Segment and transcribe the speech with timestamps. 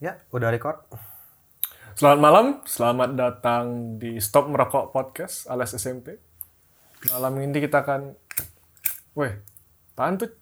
[0.00, 0.80] Ya, udah record.
[1.92, 3.64] Selamat malam, selamat datang
[4.00, 6.16] di Stop Merokok Podcast alias SMP.
[7.12, 8.16] Malam ini kita akan,
[9.12, 9.36] weh,
[9.92, 10.32] apaan tuh?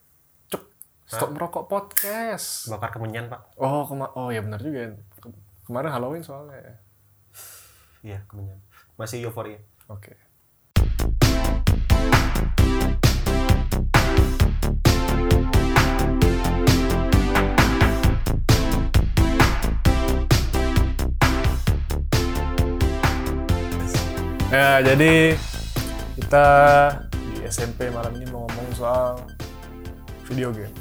[0.46, 0.62] Cuk,
[1.02, 2.70] Stop Merokok Podcast.
[2.70, 3.58] Bakar kemenyan, Pak.
[3.58, 4.78] Oh, kema oh ya benar juga.
[4.78, 4.90] ya.
[5.18, 5.34] Ke-
[5.66, 6.78] Kemarin Halloween soalnya.
[8.06, 8.62] Iya, kemenyan.
[8.94, 9.58] Masih euforia.
[9.90, 10.14] Oke.
[24.48, 25.36] Ya, jadi
[26.16, 26.46] kita
[27.12, 29.20] di SMP malam ini mau ngomong soal
[30.24, 30.72] video game.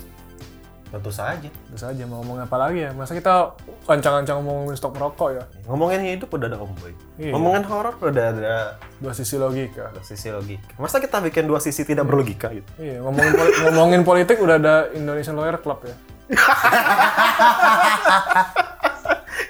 [0.87, 1.51] Tentu saja.
[1.51, 2.95] Terus aja mau ngomong apa lagi ya?
[2.95, 5.43] Masa kita ancang-ancang ngomongin stok merokok ya?
[5.67, 6.95] Ngomongin hidup udah ada Om Boy.
[7.19, 7.35] Iya.
[7.35, 8.55] Ngomongin horor udah ada
[8.97, 9.91] Dua sisi logika.
[9.91, 10.71] dua sisi logika.
[10.79, 12.71] Masa kita bikin dua sisi tidak berlogika gitu?
[12.79, 15.95] Iya, ngomongin, poli- ngomongin politik udah ada Indonesian Lawyer Club ya.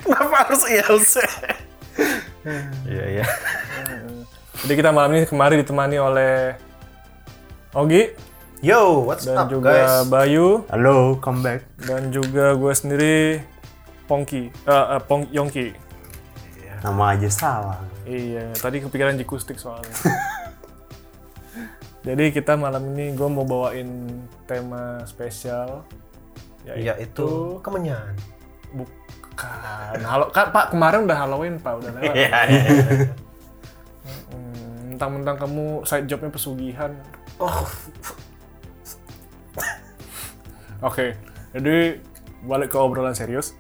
[0.02, 1.14] Kenapa harus ILC?
[2.88, 3.26] Iya, iya.
[4.66, 6.58] Jadi kita malam ini kemari ditemani oleh
[7.78, 8.10] Ogi
[8.58, 10.10] Yo, what's dan up, juga guys?
[10.10, 11.62] Bayu Halo, come back.
[11.78, 13.18] dan juga gue sendiri
[14.10, 15.78] Pongki, eh eh, Pong Yongki.
[16.82, 17.80] Nama aja salah.
[18.08, 19.92] Iya, tadi kepikiran jikustik soalnya.
[22.08, 24.08] Jadi kita malam ini gue mau bawain
[24.48, 25.84] tema spesial
[26.64, 28.16] Iya, itu kemenyan.
[28.72, 32.16] bukan halo kan Pak kemarin udah Halloween Pak udah lewat.
[32.20, 32.64] Iya, iya.
[34.28, 34.47] Hmm,
[34.98, 36.90] Mentang-mentang kamu side jobnya pesugihan.
[37.38, 37.70] Oh,
[40.82, 41.14] Oke,
[41.54, 42.02] jadi
[42.42, 43.54] balik ke obrolan serius.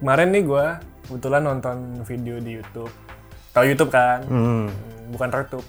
[0.00, 0.66] Kemarin nih gue
[1.04, 2.88] kebetulan nonton video di YouTube.
[3.52, 4.24] Tahu YouTube kan?
[4.24, 4.72] Hmm.
[5.12, 5.64] Bukan RedTube.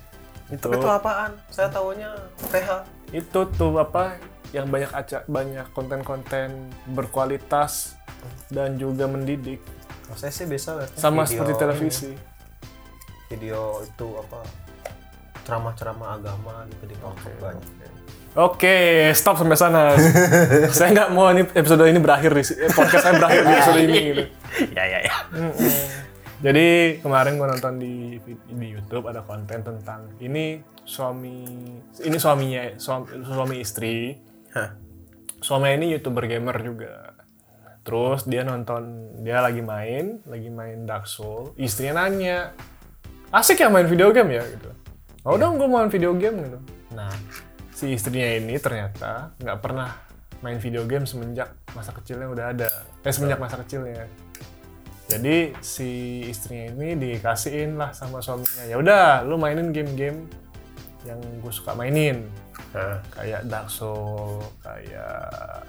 [0.48, 1.36] Itu, itu apaan?
[1.52, 2.08] Saya tahunya
[2.48, 2.70] PH.
[3.12, 4.16] itu tuh apa
[4.52, 6.48] yang banyak aca banyak konten-konten
[6.92, 8.00] berkualitas
[8.48, 9.60] dan juga mendidik
[10.08, 12.12] Oh, saya sih biasa lihat sama video- seperti televisi.
[13.28, 14.67] Video itu apa?
[15.48, 17.64] Ceramah-ceramah agama gitu di TikTok banyak.
[18.38, 19.98] Oke, stop sampai sana.
[20.78, 24.00] saya nggak mau ini episode ini berakhir di eh, podcast saya berakhir di episode ini
[24.12, 24.24] gitu.
[24.78, 25.16] Ya, ya, ya.
[26.38, 26.68] Jadi
[27.02, 31.42] kemarin gue nonton di di YouTube ada konten tentang ini suami
[31.98, 34.14] ini suaminya suami, suami istri.
[34.54, 34.78] Hah.
[35.42, 37.18] Suaminya ini youtuber gamer juga.
[37.82, 41.58] Terus dia nonton dia lagi main lagi main Dark Soul.
[41.58, 42.54] Istrinya nanya,
[43.34, 44.70] asik ya main video game ya gitu.
[45.28, 46.60] Oh udah gue main video game gitu.
[46.96, 47.12] Nah
[47.76, 49.92] si istrinya ini ternyata nggak pernah
[50.40, 52.70] main video game semenjak masa kecilnya udah ada.
[53.04, 54.08] Eh semenjak masa kecilnya.
[55.12, 58.64] Jadi si istrinya ini dikasihin lah sama suaminya.
[58.68, 60.28] Ya udah, lu mainin game-game
[61.08, 62.28] yang gue suka mainin.
[62.76, 63.00] Hah.
[63.16, 65.64] Kayak Dark Soul, kayak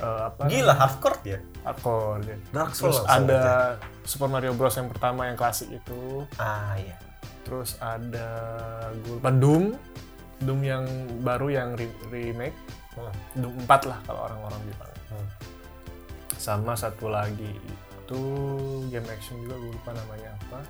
[0.00, 0.48] eh, apa?
[0.48, 1.38] Gila, hardcore ya?
[1.60, 2.24] Hardcore.
[2.24, 2.36] ya.
[2.56, 6.24] Dark Souls Terus ada Super Mario Bros yang pertama yang klasik itu.
[6.40, 7.09] Ah, iya.
[7.44, 8.28] Terus ada
[9.04, 9.74] gue lupa Doom,
[10.44, 10.84] Doom yang
[11.24, 12.56] baru yang re- remake.
[12.96, 13.12] Hmm.
[13.38, 14.92] Doom 4 lah kalau orang-orang bilang.
[15.10, 15.28] Hmm.
[16.36, 18.20] Sama satu lagi itu
[18.90, 20.60] game action juga gue lupa namanya apa.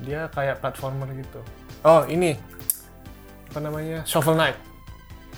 [0.00, 1.40] Dia kayak platformer gitu.
[1.84, 2.36] Oh ini
[3.50, 4.58] apa namanya Shovel Knight.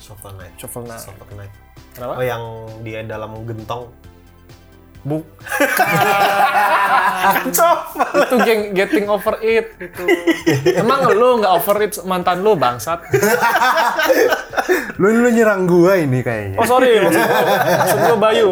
[0.03, 0.55] Shovel Knight.
[0.59, 1.03] Shovel Knight.
[1.07, 1.55] Shovel Knight.
[1.93, 2.13] Kenapa?
[2.19, 2.43] Oh, yang
[2.81, 3.93] dia dalam gentong.
[5.03, 5.27] Buk.
[8.23, 10.03] Itu geng getting over it gitu.
[10.79, 13.03] Emang lu nggak over it mantan lu bangsat?
[14.99, 16.59] Lu lu nyerang gua ini kayaknya.
[16.59, 17.43] Oh sorry, maksud gua,
[17.83, 18.51] maksud gua Bayu.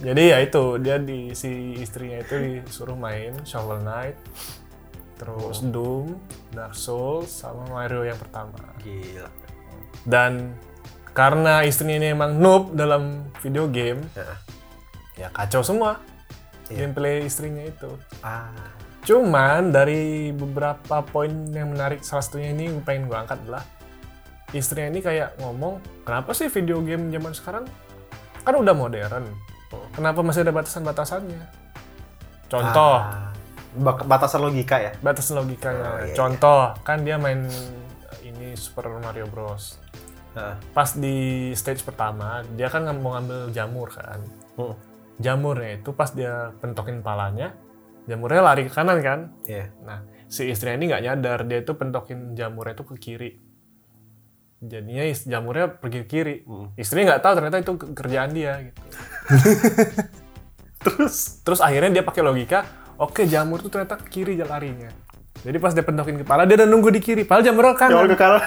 [0.00, 4.16] Jadi ya itu dia di si istrinya itu disuruh main Shovel Knight,
[5.20, 6.16] terus Doom,
[6.56, 8.58] Dark Souls, sama Mario yang pertama.
[8.80, 9.28] Gila.
[10.08, 10.56] Dan
[11.10, 14.28] karena istrinya ini emang noob dalam video game, Ya.
[15.16, 15.98] ya kacau semua
[16.66, 16.86] Iya.
[16.86, 17.90] gameplay istrinya itu.
[18.20, 18.50] Ah.
[19.00, 23.64] Cuman dari beberapa poin yang menarik, salah satunya ini yang pengen gue angkat adalah
[24.50, 27.64] istrinya ini kayak ngomong, kenapa sih video game zaman sekarang
[28.40, 29.24] kan udah modern,
[29.90, 31.42] kenapa masih ada batasan-batasannya?
[32.46, 33.30] Contoh, Ah.
[34.02, 34.90] Batasan logika ya?
[34.98, 35.86] batasan logikanya.
[35.86, 37.46] Oh, iya, Contoh, kan dia main
[38.20, 39.78] ini Super Mario Bros.
[40.30, 40.54] Heeh.
[40.70, 44.22] Pas di stage pertama, dia kan mau ngambil jamur kan.
[44.54, 44.74] Hmm.
[45.20, 47.52] Jamurnya itu pas dia pentokin palanya,
[48.06, 49.20] jamurnya lari ke kanan kan.
[49.44, 49.68] Iya.
[49.84, 50.00] Nah,
[50.30, 53.30] si istrinya ini nggak nyadar dia itu pentokin jamurnya itu ke kiri.
[54.60, 56.34] Jadinya jamurnya pergi ke kiri.
[56.46, 56.72] Hmm.
[56.78, 58.80] Istrinya nggak tahu ternyata itu ke- kerjaan dia gitu.
[60.84, 62.64] terus terus akhirnya dia pakai logika,
[62.96, 64.88] oke jamur itu ternyata ke kiri larinya.
[65.40, 68.08] Jadi pas dia pentokin kepala dia udah nunggu di kiri, padahal jamurnya ke kanan.
[68.08, 68.42] ke kanan.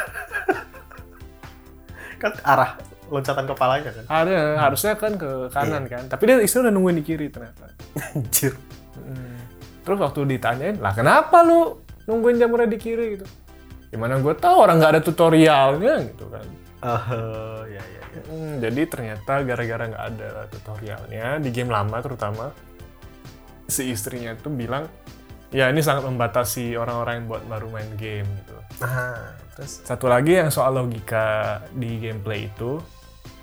[2.23, 2.79] Kan arah
[3.11, 6.07] loncatan kepalanya kan Ada, harusnya kan ke kanan kan.
[6.07, 7.69] Tapi dia istri udah nungguin di kiri ternyata.
[8.15, 8.55] anjir
[9.83, 13.27] Terus waktu ditanyain, lah kenapa lu nungguin jamurnya di kiri gitu?
[13.91, 16.45] Gimana gue tahu orang nggak ada tutorialnya gitu kan.
[16.83, 22.53] Eh, ya ya ya Hmm, jadi ternyata gara-gara nggak ada tutorialnya di game lama terutama
[23.65, 24.85] si istrinya tuh bilang
[25.49, 28.53] ya ini sangat membatasi orang-orang yang buat baru main game gitu.
[28.85, 32.81] nah terus Satu lagi yang soal logika di gameplay itu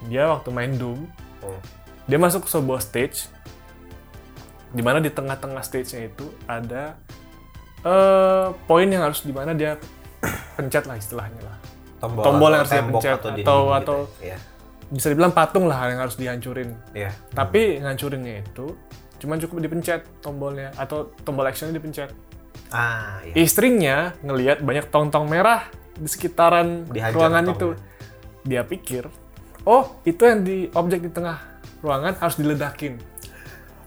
[0.07, 1.07] dia waktu main Doom
[1.41, 1.61] oh,
[2.05, 3.31] dia masuk ke sebuah stage
[4.71, 6.95] di mana di tengah-tengah stage-nya itu ada
[7.81, 9.75] eh poin yang harus di mana dia
[10.57, 11.57] pencet lah istilahnya lah.
[11.99, 14.39] tombol, Tombol yang atau harus tembok dipencet, atau, atau- dinding atau- gitu ya
[14.91, 16.75] Bisa dibilang patung lah yang harus dihancurin.
[16.91, 18.75] ya Tapi ngancurinnya itu
[19.17, 22.11] cuma cukup dipencet tombolnya atau tombol actionnya dipencet.
[22.71, 25.67] ah iya Istrinya ngelihat banyak tong-tong merah
[26.01, 27.69] di sekitaran Dihajar ruangan itu.
[28.41, 29.05] Dia pikir,
[29.69, 31.37] oh itu yang di objek di tengah
[31.85, 32.97] ruangan harus diledakin.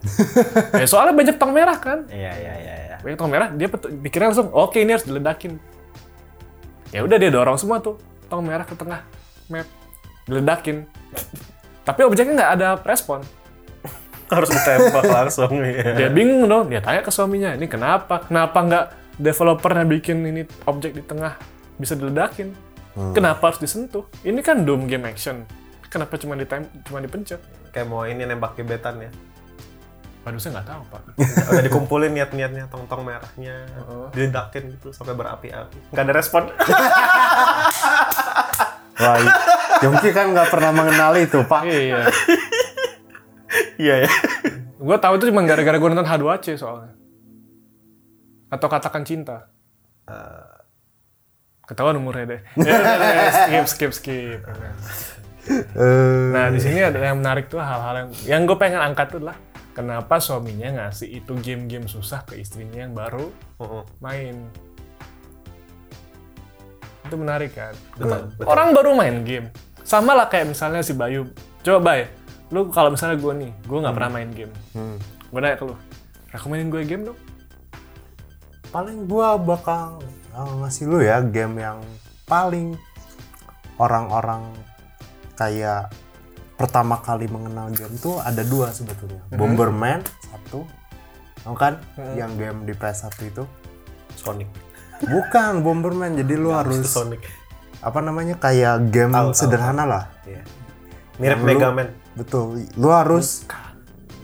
[0.81, 2.05] ya soalnya banyak tong merah kan.
[2.11, 5.57] iya iya iya iya Banyak tong merah, dia pikirnya langsung, oke ini harus diledakin.
[6.93, 7.97] Ya udah dia dorong semua tuh
[8.29, 9.01] tong merah ke tengah
[9.49, 9.65] map,
[10.29, 10.85] diledakin.
[11.87, 13.25] Tapi objeknya nggak ada respon.
[14.33, 18.23] harus ditembak langsung ya Dia bingung dong, dia tanya ke suaminya, ini kenapa?
[18.23, 18.85] Kenapa nggak
[19.19, 21.37] developernya bikin ini objek di tengah
[21.77, 22.53] bisa diledakin?
[23.17, 24.05] Kenapa harus disentuh?
[24.21, 25.49] Ini kan Doom game action.
[25.89, 27.41] Kenapa cuma ditem cuma dipencet?
[27.73, 29.11] kayak mau ini nembak gebetan ya
[30.23, 31.01] Waduh, saya nggak tahu, Pak.
[31.51, 33.67] udah dikumpulin niat-niatnya tong-tong merahnya
[34.15, 36.47] diledakin gitu sampai berapi-api nggak ada respon
[38.93, 39.19] Wah,
[39.83, 41.65] Yongki kan nggak pernah mengenali itu, Pak.
[41.67, 42.07] iya.
[43.75, 44.11] iya ya
[44.79, 46.93] Gue tahu itu cuma gara-gara gue nonton H2C soalnya.
[48.53, 49.49] Atau katakan cinta.
[51.63, 52.41] Ketahuan umurnya deh.
[52.67, 54.39] Ya, udah deh, skip, skip, skip.
[56.31, 59.35] Nah, di sini ada yang menarik tuh hal-hal yang yang gue pengen angkat tuh lah
[59.73, 63.33] kenapa suaminya ngasih itu game-game susah ke istrinya yang baru
[63.99, 64.47] main.
[67.03, 67.75] Itu menarik kan?
[67.99, 68.47] Betul, betul.
[68.47, 69.51] Orang baru main game.
[69.83, 71.27] Sama lah kayak misalnya si Bayu.
[71.59, 72.07] Coba Bay,
[72.55, 74.53] lu kalau misalnya gue nih, gue nggak pernah main game.
[74.75, 74.97] hmm.
[75.27, 75.75] Gue nanya ke lu,
[76.31, 77.19] rekomenin gue game dong?
[78.73, 80.01] Paling gua bakal
[80.33, 81.79] uh, ngasih lu ya game yang
[82.25, 82.73] paling
[83.77, 84.49] orang-orang
[85.37, 85.93] kayak
[86.57, 89.21] pertama kali mengenal game tuh ada dua sebetulnya.
[89.29, 90.65] Bomberman satu,
[91.43, 91.77] Tahu kan?
[92.15, 93.43] Yang game di PS1 itu.
[94.13, 94.47] Sonic
[95.03, 97.25] Bukan Bomberman, jadi lu harus Sonic
[97.83, 100.03] apa namanya kayak game tahu, sederhana lah.
[100.23, 100.41] Iya.
[101.19, 102.63] mirip Yang lu- Mega Man Betul.
[102.79, 103.43] Lu harus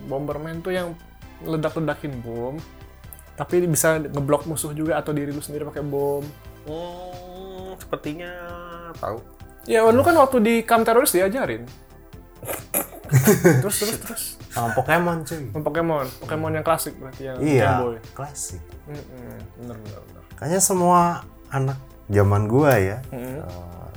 [0.08, 0.96] Bomberman tuh yang
[1.44, 2.56] ledak-ledakin bom,
[3.40, 6.20] tapi bisa ngeblok musuh juga atau diri lu sendiri pakai bom.
[6.68, 8.32] hmm, sepertinya
[9.00, 9.24] tahu
[9.64, 11.64] Ya, lu kan waktu di Camp Teroris diajarin.
[13.60, 14.24] terus, terus, terus.
[14.50, 15.44] sama Pokemon cuy.
[15.52, 17.98] Oh, Pokemon, Pokemon yang klasik berarti yang Game Iya, Boy.
[18.12, 18.62] klasik.
[18.86, 20.24] Mm-mm, Bener, bener, bener.
[20.36, 21.02] Kayaknya semua
[21.50, 21.78] anak
[22.08, 23.40] zaman gua ya, Mm-mm.
[23.40, 23.88] eh,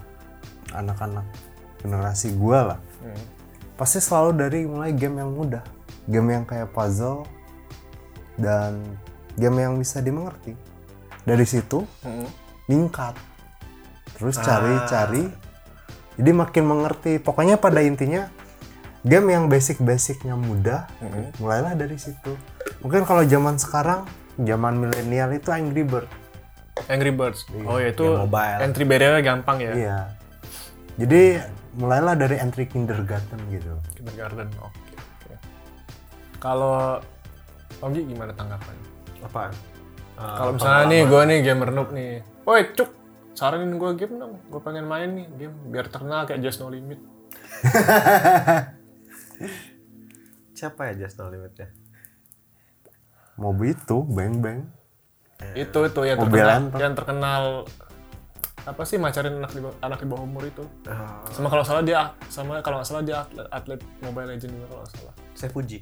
[0.73, 1.25] anak-anak
[1.79, 3.25] generasi gua lah, Mm.
[3.75, 5.65] pasti selalu dari mulai game yang mudah,
[6.05, 7.25] game yang kayak puzzle
[8.37, 8.79] dan
[9.37, 10.55] game yang bisa dimengerti.
[11.23, 12.27] Dari situ Mm-mm.
[12.67, 13.15] ningkat,
[14.19, 15.31] terus cari-cari,
[16.19, 17.23] jadi makin mengerti.
[17.23, 18.27] Pokoknya pada intinya
[19.07, 20.91] game yang basic-basicnya mudah,
[21.39, 22.35] mulailah dari situ.
[22.83, 24.03] Mungkin kalau zaman sekarang,
[24.35, 26.11] zaman milenial itu Angry Bird.
[26.91, 27.47] Angry Birds.
[27.69, 28.59] Oh ya itu mobile.
[28.59, 29.73] entry barrier gampang ya.
[29.73, 29.99] Iya.
[30.99, 31.23] Jadi
[31.79, 33.79] mulailah dari entry kindergarten gitu.
[33.97, 34.51] Kindergarten.
[34.59, 34.97] Oke.
[34.99, 35.35] oke.
[36.43, 36.99] Kalau
[37.83, 38.92] Onggi gimana tanggapannya?
[39.23, 39.55] Apaan
[40.13, 42.91] Eh, Kalau misalnya nih gue nih gamer noob nih, woi cuk,
[43.33, 47.01] saranin gue game dong, gue pengen main nih game biar terkenal kayak Just No Limit.
[50.53, 51.69] siapa ya Just No Limit ya
[53.33, 54.59] Mob itu, bang bang.
[55.57, 57.43] Itu itu yang Mobil terkenal, yang terkenal
[58.63, 60.63] apa sih macarin anak di bawah, anak di bawah umur itu.
[60.85, 64.67] Ah, Sama kalau salah dia sama kalau nggak salah dia atlet, atlet Mobile Legends juga
[64.69, 65.15] kalau nggak salah.
[65.33, 65.79] saya Fuji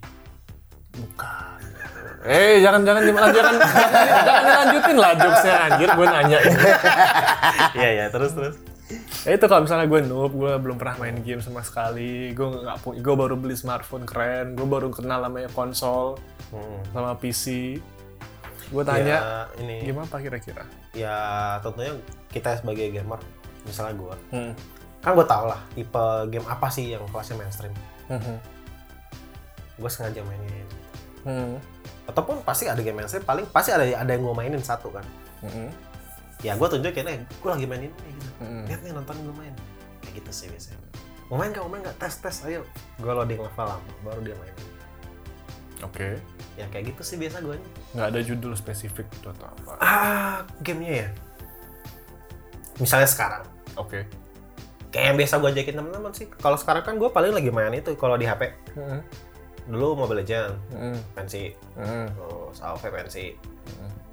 [0.93, 1.59] Bukan.
[2.21, 3.55] Eh jangan jangan jangan jangan,
[4.21, 6.39] jangan lanjutin lah jokesnya anjir gue nanya.
[7.73, 8.57] iya iya terus terus
[9.23, 12.83] Ya itu kalau misalnya gue noob, gue belum pernah main game sama sekali, gue nggak
[12.83, 16.19] punya, gue baru beli smartphone keren, gue baru kenal namanya konsol
[16.51, 16.83] Hmm.
[16.91, 17.79] sama PC.
[18.69, 20.67] Gue tanya, Ya, ini game apa kira-kira?
[20.91, 21.15] ya
[21.61, 21.95] tentunya
[22.29, 23.23] kita sebagai gamer
[23.63, 24.51] misalnya gua Hmm.
[24.99, 27.71] kan gue tau lah tipe game apa sih yang kelasnya mainstream
[28.05, 28.39] Hmm.
[29.77, 30.67] gue sengaja mainin
[31.23, 31.57] Hmm.
[32.05, 35.05] ataupun pasti ada game mainstream paling pasti ada ada yang gue mainin satu kan
[35.41, 35.69] Hmm.
[36.41, 38.65] ya gue tunjukin eh gue lagi mainin ini gitu Hmm.
[38.65, 39.55] lihat nih nonton gue main
[40.01, 40.81] kayak gitu sih biasanya
[41.27, 42.65] mau main nggak mau main nggak tes tes ayo
[42.97, 44.57] gue loading level lama baru dia main
[45.81, 46.21] Oke.
[46.55, 47.57] ya kayak gitu sih biasa gue
[47.93, 49.73] Nggak ada judul spesifik gitu atau apa.
[49.79, 51.09] ah gamenya ya
[52.77, 53.45] misalnya sekarang
[53.77, 54.05] Oke.
[54.91, 57.93] kayak yang biasa gue ajakin teman-teman sih kalau sekarang kan gue paling lagi main itu
[57.95, 59.01] kalau di HP Heeh.
[59.67, 60.97] Dulu Mobile Legend Heeh.
[61.13, 61.43] pensi
[61.75, 62.07] Heeh.
[62.09, 63.35] terus AoV pensi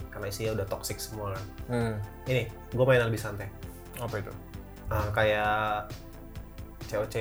[0.08, 1.94] karena isinya udah toxic semua kan Heeh.
[2.28, 3.48] ini gue main lebih santai
[3.98, 4.30] Apa itu?
[4.88, 5.90] Ah, kayak
[6.86, 7.16] COC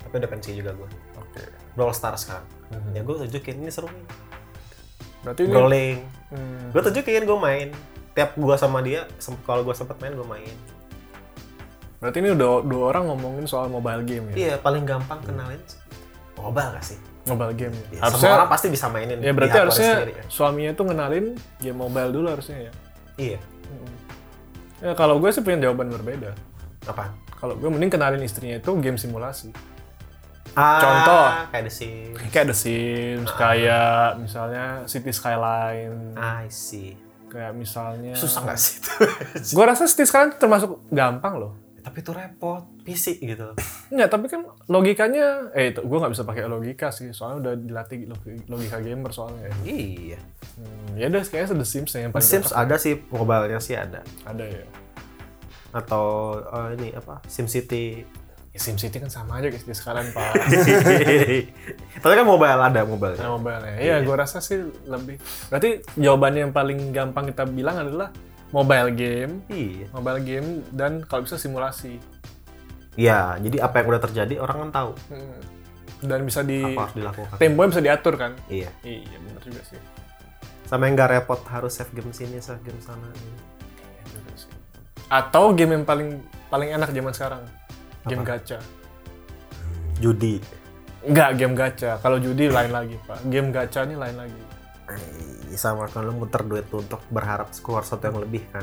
[0.00, 1.42] tapi udah pensi juga gue Oke.
[1.72, 2.90] Brawl Stars sekarang Mhm.
[2.92, 4.06] ya gue tunjukin ini seru nih
[5.20, 5.98] Berarti ini Brawling
[6.30, 6.70] Hmm.
[6.70, 7.68] gue tunjukin gue main
[8.12, 9.02] tiap gue sama dia
[9.42, 10.54] kalau gue sempet main gue main
[11.98, 14.36] Berarti ini udah dua orang ngomongin soal mobile game ya?
[14.38, 15.58] iya paling gampang kenalin
[16.34, 17.84] mobile gak sih Mobile game ya.
[17.90, 20.24] Ya, harusnya semua orang pasti bisa mainin ya berarti harusnya sendiri, ya.
[20.26, 21.26] suaminya tuh ngenalin
[21.58, 22.72] game mobile dulu harusnya ya.
[23.16, 23.40] iya
[24.80, 26.32] Ya kalau gue sih punya jawaban berbeda.
[26.82, 29.52] apa Kalau gue mending kenalin istrinya itu game simulasi.
[30.52, 31.24] ah, Contoh.
[31.50, 36.96] kayak The Sims Kayak The Sims, kayak misalnya City Skyline, I see
[37.28, 38.90] kayak misalnya susah gak sih itu
[39.54, 41.52] Gue rasa City Skyline termasuk gampang loh.
[41.80, 43.54] tapi itu repot PC gitu
[43.90, 48.06] Enggak, tapi kan logikanya, eh itu gue nggak bisa pakai logika sih, soalnya udah dilatih
[48.06, 49.50] logi- logika gamer soalnya.
[49.50, 49.54] ya.
[49.64, 50.18] iya
[50.52, 54.00] Hmm, ya udah kayaknya The Sims yang The paling Sims ada sih mobile-nya sih ada
[54.22, 54.62] ada ya.
[55.70, 56.04] atau
[56.36, 58.02] eh, ini apa SimCity
[58.50, 60.34] ya SimCity kan sama aja City Skyline pak.
[62.02, 63.74] tapi kan mobile ada mobile Nah, mobile ya.
[63.80, 65.16] Iya, gue rasa sih lebih.
[65.46, 68.10] Berarti jawabannya yang paling gampang kita bilang adalah
[68.50, 72.02] mobile game, iya mobile game dan kalau bisa simulasi.
[72.94, 75.40] Ya jadi apa yang udah terjadi orang kan tahu Hmm.
[76.00, 78.32] Dan bisa di apa harus dilakukan temponya bisa diatur kan?
[78.48, 79.76] iya Iya, benar juga sih.
[80.64, 83.36] sama yang nggak repot harus save game sini save game sana Iya
[84.08, 84.48] juga sih.
[85.06, 87.42] Atau game yang paling paling enak zaman sekarang,
[88.06, 88.58] game gacha.
[89.98, 90.40] judi
[91.00, 91.96] Enggak, game gacha.
[91.96, 93.24] Kalau judi lain lagi, Pak.
[93.28, 94.40] Game gacha ini lain lagi.
[94.92, 98.60] Eh, sama kan lu muter duit tuh untuk berharap keluar sesuatu yang lebih kan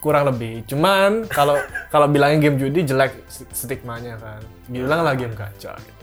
[0.00, 0.64] Kurang lebih.
[0.64, 1.60] Cuman kalau
[1.92, 3.20] kalau bilangnya game judi jelek
[3.52, 4.40] stigmanya kan.
[4.66, 5.98] Bilang lah game gacha gitu.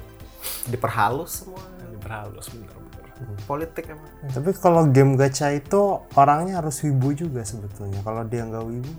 [0.68, 1.60] diperhalus semua
[2.00, 3.04] Berhalus bener-bener.
[3.50, 8.00] politik emang Tapi kalau game gacha itu orangnya harus wibu juga sebetulnya.
[8.06, 8.92] Kalau dia nggak wibu,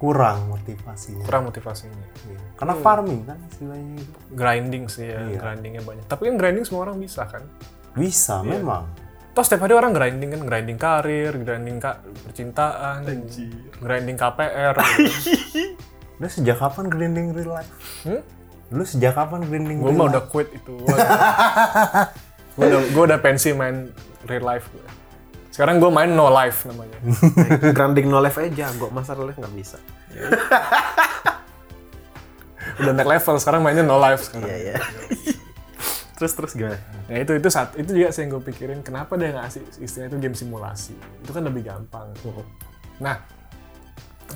[0.00, 1.24] kurang motivasinya.
[1.28, 2.04] Kurang motivasinya.
[2.26, 2.40] Iya.
[2.56, 4.18] Karena farming kan istilahnya itu.
[4.32, 5.38] Grinding sih ya, Iya.
[5.38, 6.04] grindingnya banyak.
[6.08, 7.44] Tapi kan grinding semua orang bisa kan.
[7.92, 8.88] Bisa memang.
[9.36, 13.04] Toh setiap hari orang grinding kan, grinding karir, grinding ka percintaan,
[13.84, 14.72] grinding KPR.
[16.24, 17.68] Lu sejak kapan grinding real life?
[18.08, 18.24] Hmm?
[18.72, 20.80] Lu sejak kapan grinding gue real mah udah quit itu.
[20.80, 23.92] gue udah, gua udah pensi main
[24.24, 24.86] real life gue.
[25.52, 26.96] Sekarang gue main no life namanya.
[27.76, 29.76] grinding no life aja jago masa life nggak bisa
[32.80, 34.48] Udah naik level, sekarang mainnya no life sekarang.
[34.48, 35.44] iya iya
[36.16, 39.30] terus terus gimana Ya itu itu saat itu juga sih yang gue pikirin kenapa dia
[39.30, 40.94] nggak kasih istilahnya itu game simulasi.
[41.22, 42.10] Itu kan lebih gampang.
[42.98, 43.22] Nah,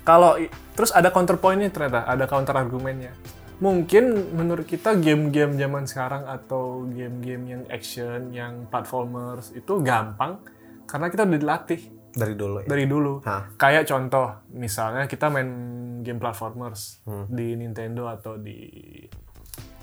[0.06, 0.38] kalau
[0.76, 3.10] terus ada counterpointnya ternyata ada counter argumennya.
[3.60, 10.40] Mungkin menurut kita game-game zaman sekarang atau game-game yang action, yang platformers itu gampang
[10.88, 13.20] karena kita udah dilatih dari dulu ya dari dulu.
[13.20, 13.52] Hah.
[13.60, 15.50] Kayak contoh, misalnya kita main
[16.00, 18.64] game platformers di Nintendo atau di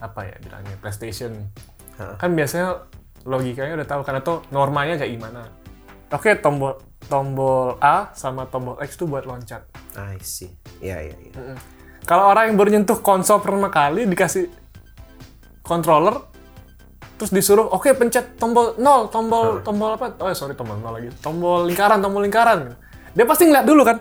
[0.02, 1.34] apa ya bilangnya PlayStation.
[1.98, 2.16] Hah.
[2.18, 2.86] Kan biasanya
[3.26, 5.50] logikanya udah tahu karena tuh normanya kayak gimana.
[6.08, 9.64] Oke, tombol tombol A sama tombol X tuh buat loncat.
[9.98, 11.58] I see iya iya iya Mm-mm.
[12.06, 14.48] Kalau orang yang baru nyentuh konsol pertama kali dikasih
[15.62, 16.24] controller
[17.18, 20.14] terus disuruh oke pencet tombol 0, tombol tombol apa?
[20.22, 21.10] Oh sorry tombol 0 lagi.
[21.20, 22.78] Tombol lingkaran, tombol lingkaran.
[23.18, 23.98] Dia pasti ngeliat dulu kan.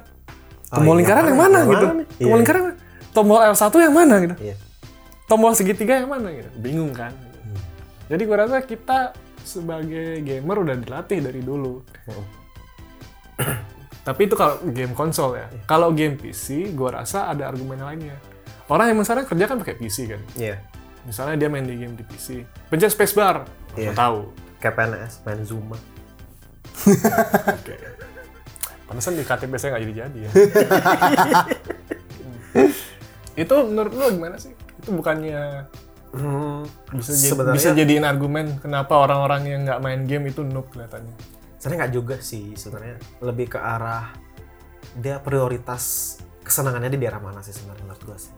[0.69, 1.85] Tombol iya, lingkaran yang yang mana mana gitu.
[1.87, 2.07] nih?
[2.07, 2.35] Tombol Iya.
[2.37, 2.75] lingkaran mana?
[3.17, 4.35] tombol L1 yang mana gitu.
[4.45, 4.57] iya
[5.27, 6.49] Tombol segitiga yang mana gitu.
[6.61, 7.11] Bingung kan.
[8.07, 11.83] Jadi gue rasa kita sebagai gamer udah dilatih dari dulu.
[14.07, 15.47] Tapi itu kalau game konsol ya.
[15.67, 18.15] Kalau game PC, gue rasa ada argumen lainnya.
[18.71, 20.23] Orang yang sekarang kerja kan pakai PC kan.
[20.35, 20.59] iya
[21.07, 23.47] Misalnya dia main di game di PC, pencet spacebar,
[23.79, 23.91] Iya.
[23.91, 23.95] yeah.
[23.95, 24.31] tahu.
[24.57, 25.77] kayak PNS main Zuma
[27.61, 27.77] Oke.
[28.89, 30.31] Pantesan di KTP saya nggak jadi-jadi ya.
[33.43, 34.55] itu menurut lu gimana sih?
[34.81, 35.67] Itu bukannya
[36.17, 36.61] hmm,
[36.97, 41.37] bisa, jadi, bisa jadiin argumen kenapa orang-orang yang nggak main game itu noob kelihatannya?
[41.67, 42.97] sebenarnya nggak juga sih sebenarnya.
[43.27, 44.15] Lebih ke arah
[44.97, 48.35] dia prioritas kesenangannya di daerah mana sih sebenarnya menurut gue sih?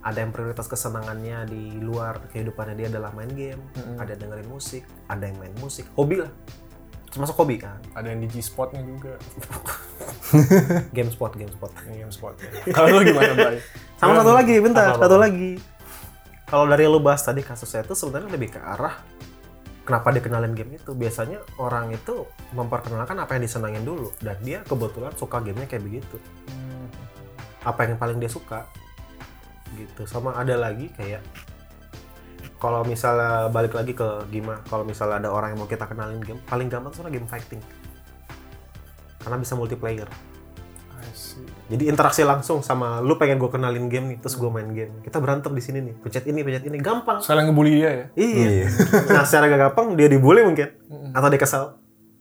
[0.00, 3.60] Ada yang prioritas kesenangannya di luar kehidupannya dia adalah main game
[4.00, 5.84] ada yang dengerin musik ada yang main musik.
[6.00, 6.32] Hobi lah.
[7.12, 7.76] Termasuk hobi kan?
[7.92, 9.18] Ada yang di G-Spotnya juga.
[10.96, 11.74] game spot game spot.
[11.90, 12.48] Ini game spotnya.
[12.70, 13.58] Kalau lu gimana, Bay?
[13.98, 14.94] sama satu lagi bentar.
[14.94, 15.50] Apa, apa, satu lagi
[16.50, 18.98] kalau dari lu bahas tadi kasusnya itu sebenarnya lebih ke arah
[19.90, 20.94] kenapa dia kenalin game itu.
[20.94, 26.16] Biasanya orang itu memperkenalkan apa yang disenangin dulu dan dia kebetulan suka gamenya kayak begitu.
[27.66, 28.70] Apa yang paling dia suka
[29.74, 30.06] gitu.
[30.06, 31.26] Sama ada lagi kayak
[32.62, 36.38] kalau misalnya balik lagi ke gimana kalau misalnya ada orang yang mau kita kenalin game
[36.46, 37.62] paling gampang sebenarnya game fighting.
[39.18, 40.06] Karena bisa multiplayer.
[41.02, 41.49] I see.
[41.70, 45.16] Jadi interaksi langsung sama lu pengen gue kenalin game nih terus gue main game kita
[45.16, 48.04] berantem di sini nih pencet ini pencet ini gampang Sekalian ngebully dia ya.
[48.14, 48.66] iya
[49.14, 50.68] nah secara gak gampang dia dibully mungkin
[51.10, 51.64] atau dia kesal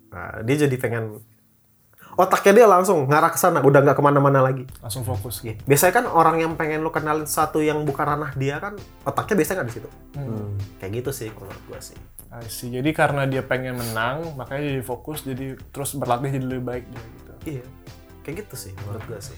[0.07, 1.17] nah, dia jadi pengen
[2.15, 5.39] otaknya dia langsung ngarah ke sana udah nggak ke mana-mana lagi Langsung fokus.
[5.39, 5.55] Iya.
[5.63, 9.55] biasanya kan orang yang pengen lu kenalin satu yang bukan ranah dia kan otaknya biasanya
[9.57, 10.51] nggak di situ Hmm.
[10.77, 12.69] kayak gitu sih kalau menurut gue sih I see.
[12.69, 17.01] Jadi karena dia pengen menang, makanya jadi fokus, jadi terus berlatih jadi lebih baik dia
[17.01, 17.31] gitu.
[17.49, 17.63] Iya,
[18.21, 19.37] kayak gitu sih menurut gue sih.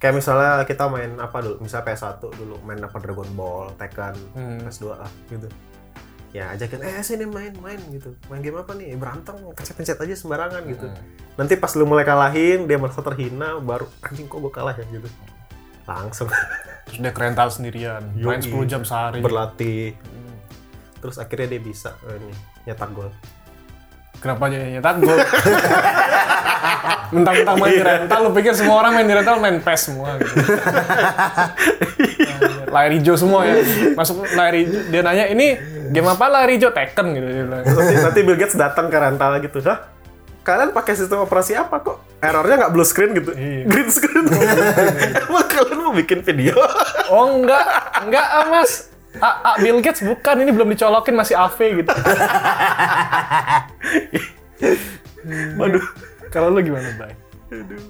[0.00, 4.58] Kayak misalnya kita main apa dulu, misalnya PS1 dulu main apa Dragon Ball, Tekken, Hmm.
[4.64, 5.48] PS2 lah gitu.
[6.30, 8.14] Ya ajakin, eh sini main, main gitu.
[8.30, 8.94] Main game apa nih?
[8.94, 10.86] Berantem, pencet-pencet aja sembarangan gitu.
[11.34, 15.10] Nanti pas lu mulai kalahin, dia merasa terhina, baru anjing kok gue kalah ya gitu.
[15.84, 16.30] Langsung
[16.86, 18.46] Terus dia kerental sendirian, main Yoi.
[18.46, 19.18] 10 jam sehari.
[19.20, 19.98] berlatih.
[21.00, 22.32] Terus akhirnya dia bisa eh, ini,
[22.64, 23.10] nyetak gol.
[24.20, 25.16] Kenapa jadi nyetak gol?
[27.10, 30.30] Mentang-mentang main di rental, lu pikir semua orang main di rental main PES semua gitu.
[32.70, 33.58] layar hijau semua ya.
[33.98, 35.58] Masuk layar hijau, dia nanya, ini
[35.90, 36.70] game apa layar hijau?
[36.70, 37.26] Tekken gitu.
[37.50, 40.00] Nanti, nanti Bill Gates datang ke rental gitu Hah?
[40.40, 43.68] kalian pakai sistem operasi apa kok errornya nggak blue screen gitu Iya.
[43.68, 44.24] green screen
[45.28, 46.56] emang kalian mau bikin video
[47.12, 47.60] Oh enggak,
[48.02, 48.89] enggak ah, mas.
[49.18, 51.90] Ah, ah, Bill Gates bukan, ini belum dicolokin masih AV gitu.
[55.58, 55.82] waduh
[56.30, 57.18] Kalau lu gimana, Bay?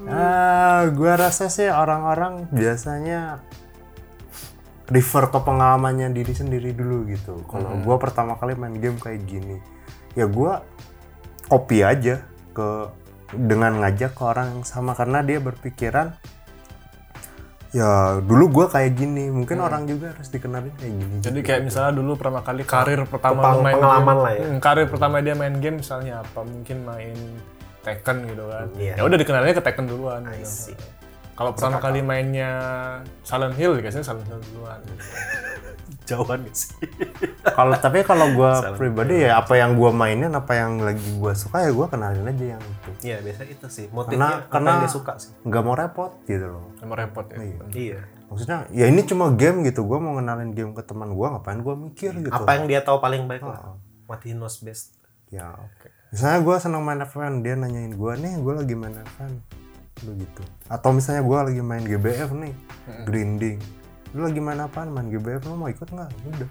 [0.08, 3.44] Ah, gua rasa sih orang-orang biasanya
[4.88, 7.44] refer ke pengalamannya diri sendiri dulu gitu.
[7.44, 9.60] Kalau gua pertama kali main game kayak gini,
[10.16, 10.64] ya gua
[11.52, 12.24] copy aja
[12.56, 12.88] ke
[13.36, 16.16] dengan ngajak ke orang yang sama karena dia berpikiran
[17.70, 21.14] ya dulu gua kayak gini, mungkin orang juga harus dikenalin kayak gini.
[21.22, 24.24] Jadi kayak misalnya dulu pertama kali karir pertama Peng- lu main pengalaman game.
[24.26, 24.42] lah ya.
[24.44, 26.40] Hmm, karir pertama dia main game misalnya apa?
[26.42, 27.16] Mungkin main
[27.80, 28.66] Tekken gitu kan.
[28.76, 28.94] Iya.
[28.98, 30.20] Ya udah dikenalinnya ke Tekken duluan.
[30.28, 30.74] I gitu.
[30.74, 30.76] see.
[31.32, 32.50] Kalau pertama kali mainnya
[33.24, 34.80] Silent Hill, biasanya Silent Hill duluan.
[36.10, 36.74] jauhan gak sih?
[37.58, 41.62] Kalau tapi kalau gua pribadi ya apa yang gua mainin, apa yang lagi gua suka
[41.64, 42.90] ya gua kenalin aja yang itu.
[43.06, 45.30] Iya biasa itu sih Karena motifnya karena yang dia suka sih.
[45.46, 46.64] nggak mau repot gitu loh.
[46.82, 47.36] Emang repot ya.
[47.72, 48.00] iya.
[48.30, 51.74] Maksudnya ya ini cuma game gitu gua mau ngenalin game ke teman gua ngapain gua
[51.78, 53.78] mikir gitu apa yang dia tahu paling baik lah.
[54.10, 54.98] What he knows best.
[55.30, 55.54] Ya
[56.10, 59.30] misalnya gua senang main F1 dia nanyain gua nih gua lagi main F1
[60.00, 62.52] lu gitu atau misalnya gua lagi main GBF nih
[63.04, 63.60] grinding
[64.10, 66.50] lu lagi main apaan main GBF lu mau ikut nggak udah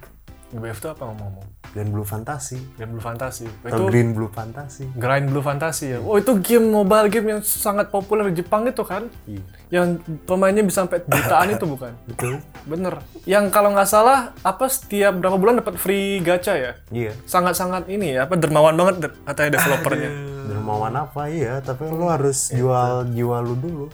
[0.50, 1.48] GBF itu apa ngomong-ngomong?
[1.78, 3.46] dan Blue Fantasy Game Blue Fantasy.
[3.62, 6.02] atau Itu Green Blue Fantasy Grind Blue Fantasy ya.
[6.02, 9.06] Oh itu game mobile game yang sangat populer di Jepang itu kan?
[9.30, 9.46] Iya.
[9.70, 11.94] Yang pemainnya bisa sampai jutaan itu bukan?
[12.10, 12.98] betul Bener.
[13.30, 16.72] Yang kalau nggak salah apa setiap berapa bulan dapat free gacha ya?
[16.90, 20.10] iya Sangat-sangat ini ya, apa dermawan banget katanya developernya.
[20.50, 23.86] dermawan apa iya tapi lu harus jual jiwa lu dulu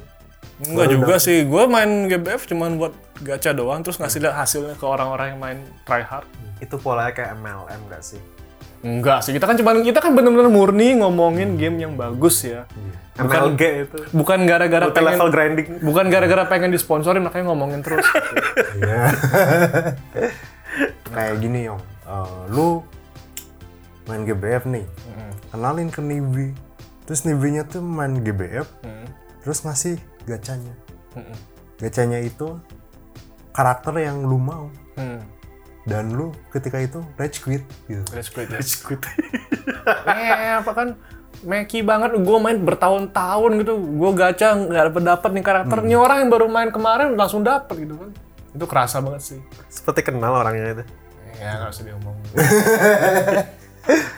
[0.56, 4.86] Enggak juga sih, gue main GBF cuman buat gacha doang, terus ngasih lihat hasilnya ke
[4.86, 6.24] orang-orang yang main tryhard.
[6.56, 8.22] itu polanya kayak MLM gak sih?
[8.80, 12.64] Enggak sih, kita kan cuman kita kan bener-bener murni ngomongin game yang bagus ya.
[13.16, 13.98] MLG itu.
[14.12, 15.68] Bukan gara-gara pengen level grinding.
[15.84, 18.08] bukan gara-gara pengen disponsorin makanya ngomongin terus.
[18.76, 19.12] Iya.
[21.16, 21.82] kayak gini yong.
[22.06, 22.84] Eh, lu
[24.06, 24.86] main GBF nih.
[25.50, 26.52] Kenalin ke Nibi
[27.04, 29.06] terus Nibinya tuh main GBF Hmm.
[29.40, 30.74] terus ngasih gacanya
[31.78, 32.58] gacanya itu
[33.52, 35.20] karakter yang lu mau Hmm.
[35.84, 38.58] dan lu ketika itu rage quit gitu Rage quit ya.
[40.16, 40.88] eh, apa kan
[41.44, 45.78] Meki banget, gue main bertahun-tahun gitu, gue gacha nggak dapet dapet nih karakter.
[45.84, 48.10] Ini orang yang baru main kemarin langsung dapet gitu kan.
[48.56, 49.40] Itu kerasa banget sih.
[49.68, 50.84] seperti kenal orangnya itu
[51.36, 52.16] Ya nggak usah diomong.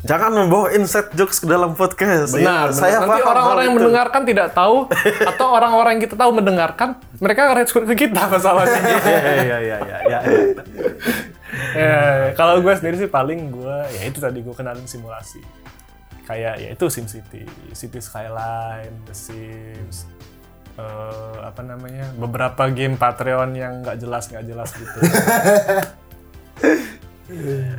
[0.00, 2.72] jangan membawa inside jokes ke dalam podcast Benar.
[2.72, 3.80] Ya, saya Nanti orang-orang yang itu.
[3.84, 4.88] mendengarkan tidak tahu
[5.28, 6.88] atau orang-orang yang kita tahu mendengarkan,
[7.20, 8.78] mereka rage quit ke kita masalahnya.
[9.08, 9.98] Iya iya iya iya.
[10.08, 10.20] ya.
[11.76, 12.00] ya,
[12.32, 15.40] kalau gue sendiri sih paling gue ya itu tadi gue kenalin simulasi.
[16.24, 20.04] Kayak ya itu SimCity, City Skyline, The Sims,
[20.76, 24.98] eh, apa namanya beberapa game Patreon yang nggak jelas nggak jelas gitu.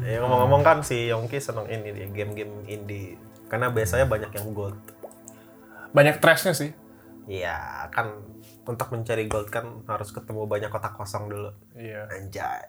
[0.06, 3.18] Ya ngomong-ngomong kan si Yongki seneng ini dia game-game indie
[3.50, 4.78] karena biasanya banyak yang gold.
[5.90, 6.70] Banyak trashnya sih.
[7.30, 8.10] Iya, kan
[8.66, 11.50] untuk mencari gold kan harus ketemu banyak kotak kosong dulu.
[11.78, 12.10] Iya.
[12.10, 12.66] Anjay.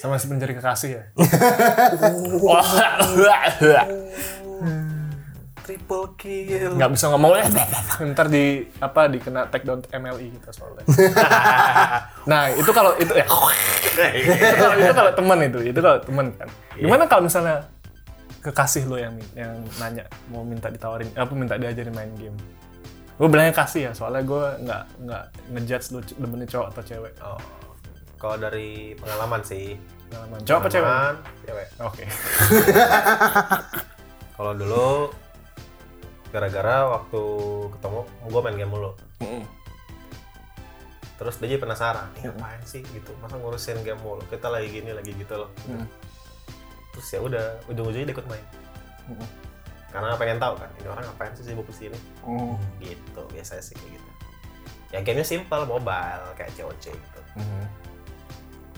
[0.00, 1.02] Sama si pencari kekasih ya.
[5.62, 6.74] Triple kill.
[6.74, 7.38] nggak bisa ngomong
[8.12, 10.82] ntar di apa dikena take down MLI kita soalnya
[12.30, 13.26] nah itu kalau itu ya
[14.18, 17.62] itu kalau itu kalau teman itu itu kalau teman kan gimana kalau misalnya
[18.42, 20.02] kekasih lo yang yang nanya
[20.34, 22.34] mau minta ditawarin apa minta diajarin main game
[23.14, 27.38] gue bilangnya kasih ya soalnya gue nggak nggak ngejudge lo demennya cowok atau cewek Oh.
[28.18, 29.74] Kalau dari pengalaman sih.
[30.06, 30.38] Pengalaman.
[30.46, 30.90] cowok apa cewek
[31.42, 31.68] Cewek.
[31.82, 32.04] oke
[34.36, 35.10] Kalau dulu
[36.32, 37.22] gara-gara waktu
[37.76, 38.90] ketemu gue main game mulu.
[41.22, 43.14] Terus dia jadi penasaran, ini ngapain sih gitu?
[43.22, 44.26] Masa ngurusin game mulu?
[44.26, 45.54] Kita lagi gini, lagi gitu loh.
[45.70, 45.86] Mm.
[46.96, 48.42] Terus ya udah, ujung-ujungnya dia ikut main.
[49.06, 49.28] Mm.
[49.92, 51.98] Karena pengen tahu kan, ini orang ngapain sih sibuk di sini?
[52.26, 52.58] Oh.
[52.82, 54.10] Gitu, biasanya sih kayak gitu.
[54.90, 57.20] Ya gamenya simple, mobile, kayak COC gitu.
[57.38, 57.64] Mhm.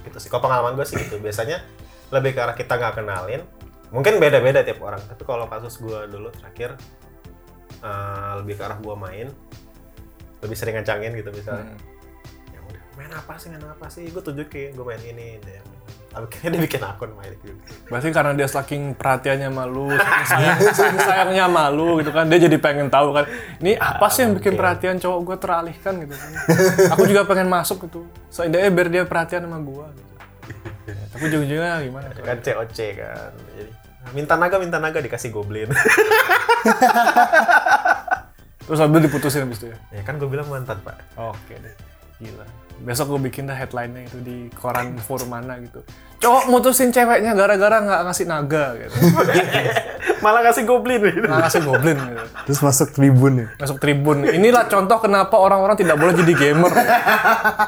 [0.04, 0.28] gitu sih.
[0.28, 1.16] Kalau pengalaman gue sih gitu.
[1.16, 1.64] Biasanya
[2.12, 3.40] lebih ke arah kita nggak kenalin.
[3.88, 5.00] Mungkin beda-beda tiap orang.
[5.00, 6.76] Tapi kalau kasus gue dulu terakhir
[7.84, 9.28] eh, lebih ke arah gue main,
[10.40, 11.76] lebih sering ngancangin gitu misalnya.
[11.76, 12.56] Hmm.
[12.56, 14.08] Ya udah, main apa sih, main apa sih?
[14.08, 15.36] Gue tunjukin, gue main ini.
[16.14, 17.58] Tapi kayaknya dia bikin akun main gitu.
[17.90, 22.54] Berarti karena dia saking perhatiannya malu, saking sayang, saking sayangnya malu gitu kan, dia jadi
[22.62, 23.26] pengen tahu kan,
[23.58, 26.30] ini apa sih yang bikin perhatian cowok gue teralihkan gitu kan.
[26.94, 30.12] Aku juga pengen masuk gitu, seenggaknya biar dia perhatian sama gue gitu.
[30.86, 32.06] Ya, tapi ujung-ujungnya gimana?
[32.14, 33.30] Kan COC kan.
[33.34, 33.72] Jadi
[34.12, 35.70] minta naga, minta naga dikasih goblin.
[38.64, 39.76] Terus habis itu diputusin habis itu ya?
[39.92, 40.96] ya kan gue bilang mantan pak.
[41.20, 41.74] Oke deh,
[42.16, 42.46] gila.
[42.82, 45.84] Besok gue bikin dah headline-nya itu di koran forum mana gitu.
[46.18, 48.96] Cowok mutusin ceweknya gara-gara nggak ngasih naga gitu.
[50.24, 51.28] Malah kasih goblin gitu.
[51.28, 52.24] Nggak ngasih goblin gitu.
[52.48, 53.48] Terus masuk tribun ya.
[53.60, 54.16] masuk tribun.
[54.24, 56.72] Inilah contoh kenapa orang-orang tidak boleh jadi gamer.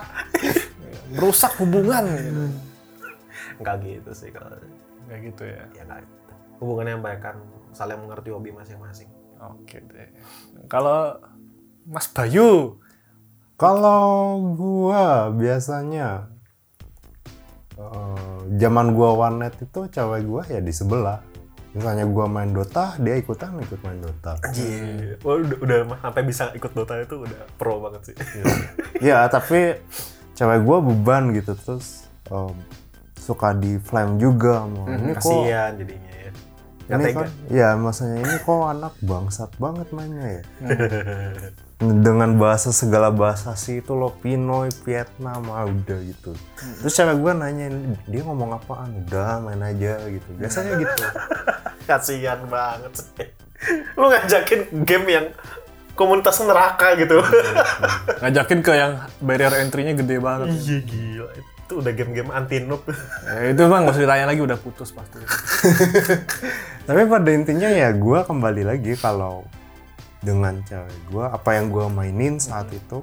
[1.21, 2.03] Merusak hubungan.
[2.17, 2.45] Gitu.
[3.61, 4.57] Enggak gitu sih kalau
[5.07, 5.63] Kayak gitu ya.
[5.77, 6.16] ya enggak gitu.
[6.59, 7.37] Hubungannya yang baik kan
[7.77, 9.09] saling mengerti hobi masing-masing.
[9.37, 10.09] Oke deh.
[10.67, 11.21] Kalau
[11.87, 12.81] Mas Bayu,
[13.57, 16.29] Kalau gua biasanya
[17.81, 21.25] eh, zaman gua warnet itu cewek gua ya di sebelah.
[21.73, 24.37] Misalnya gua main Dota, dia ikutan ikut main Dota.
[24.45, 25.17] Anjir.
[25.25, 28.17] Wah, udah, udah sampai bisa ikut Dota itu udah pro banget sih.
[29.01, 29.81] Ya, tapi
[30.37, 32.53] cewek gua beban gitu terus em,
[33.17, 34.85] suka di flame juga mau.
[34.85, 36.06] Ini kok Kasihan jadinya
[36.87, 36.95] ya.
[36.97, 37.19] Ini tega.
[37.19, 40.43] kan ya maksudnya ini kok anak bangsat banget mainnya ya.
[41.77, 46.33] Dengan bahasa segala bahasa sih itu lo Pinoy, Vietnam, ah udah gitu.
[46.81, 47.69] Terus cewek gue nanya
[48.09, 49.05] dia ngomong apaan?
[49.05, 50.31] Udah main aja gitu.
[50.41, 51.03] Biasanya gitu.
[51.89, 53.29] Kasihan banget sih.
[53.93, 55.27] Lu ngajakin game yang
[55.97, 57.19] komunitas neraka gitu.
[58.23, 60.53] ngajakin ke yang barrier entry-nya gede banget.
[60.53, 61.29] Iya gila.
[61.41, 62.85] Itu udah game-game anti noob.
[62.87, 65.19] Eh, itu mah nggak usah ditanya lagi udah putus pasti.
[66.87, 69.43] Tapi pada intinya ya gue kembali lagi kalau
[70.23, 73.03] dengan cewek gue apa yang gue mainin saat itu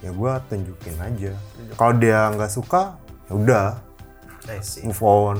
[0.00, 1.32] ya gue tunjukin aja.
[1.76, 3.66] Kalau dia nggak suka ya udah
[4.82, 5.38] move on.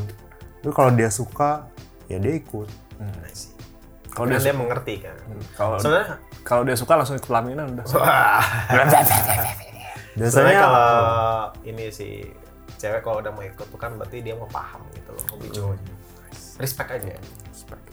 [0.63, 1.67] Tapi kalau dia suka
[2.07, 2.69] ya dia ikut.
[3.01, 3.54] I see.
[4.15, 5.17] Kalau dia dia mengerti kan.
[5.59, 7.85] kalau Sebenarnya kalau dia suka langsung ikut pelaminan udah.
[10.15, 10.91] Biasanya Sebenarnya kalau
[11.67, 12.23] ini sih
[12.79, 15.93] cewek kalau udah mau ikut tuh kan berarti dia mau paham gitu loh hobi cowoknya.
[16.63, 17.19] Respect aja.
[17.51, 17.85] Respect.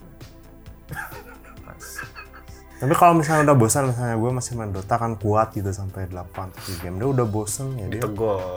[2.82, 6.50] Tapi kalau misalnya udah bosan, misalnya gue masih main Dota kan kuat gitu sampai 8
[6.66, 8.02] 7 game, dia udah bosen ya dia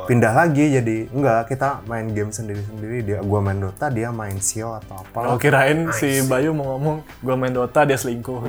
[0.09, 4.81] pindah lagi jadi enggak kita main game sendiri-sendiri dia gua main Dota dia main Sio
[4.81, 8.49] atau apa Kalau kirain si Bayu mau ngomong gua main Dota dia selingkuh.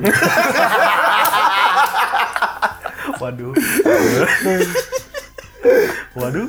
[3.20, 3.52] Waduh.
[6.16, 6.48] Waduh.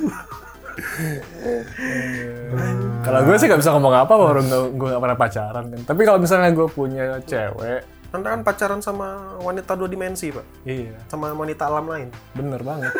[3.02, 5.80] kalau gue sih nggak bisa ngomong apa orang gue nggak pernah pacaran kan.
[5.84, 10.64] Tapi kalau misalnya gue punya cewek, Anda kan pacaran sama wanita dua dimensi, Pak.
[10.64, 12.08] iya Sama wanita alam lain.
[12.32, 12.88] bener banget.